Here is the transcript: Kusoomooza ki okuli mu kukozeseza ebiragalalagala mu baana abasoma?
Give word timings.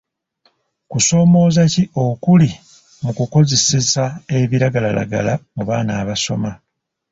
Kusoomooza 0.91 1.61
ki 1.73 1.83
okuli 2.05 2.49
mu 3.03 3.11
kukozeseza 3.17 4.03
ebiragalalagala 4.39 5.33
mu 5.55 5.63
baana 5.69 5.91
abasoma? 6.01 6.51